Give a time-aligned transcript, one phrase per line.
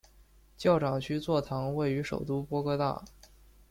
[0.57, 3.05] 教长区座堂位于首都波哥大。